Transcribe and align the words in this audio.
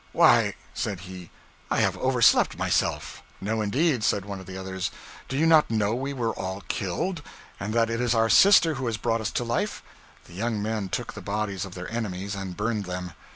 'Why,' 0.13 0.55
said 0.73 1.01
he, 1.01 1.29
'I 1.69 1.81
have 1.81 1.97
overslept 1.99 2.57
myself.' 2.57 3.21
'No, 3.39 3.61
indeed,' 3.61 4.03
said 4.03 4.25
one 4.25 4.39
of 4.39 4.47
the 4.47 4.57
others, 4.57 4.89
'do 5.29 5.37
you 5.37 5.45
not 5.45 5.69
know 5.69 5.93
we 5.93 6.11
were 6.11 6.33
all 6.33 6.63
killed, 6.67 7.21
and 7.59 7.71
that 7.75 7.91
it 7.91 8.01
is 8.01 8.15
our 8.15 8.27
sister 8.27 8.73
who 8.73 8.87
has 8.87 8.97
brought 8.97 9.21
us 9.21 9.29
to 9.29 9.43
life?' 9.43 9.83
The 10.25 10.33
young 10.33 10.59
men 10.59 10.89
took 10.89 11.13
the 11.13 11.21
bodies 11.21 11.65
of 11.65 11.75
their 11.75 11.91
enemies 11.91 12.33
and 12.33 12.57
burned 12.57 12.85
them. 12.85 13.13